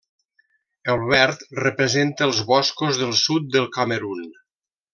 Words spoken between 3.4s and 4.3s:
del Camerun.